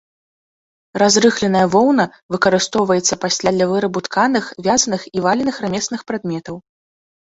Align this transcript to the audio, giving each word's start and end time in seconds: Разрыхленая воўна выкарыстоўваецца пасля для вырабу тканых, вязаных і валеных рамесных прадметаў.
Разрыхленая 1.03 1.61
воўна 1.75 2.07
выкарыстоўваецца 2.37 3.19
пасля 3.29 3.49
для 3.61 3.71
вырабу 3.75 3.99
тканых, 4.11 4.51
вязаных 4.65 5.01
і 5.15 5.27
валеных 5.31 5.55
рамесных 5.65 6.01
прадметаў. 6.13 6.55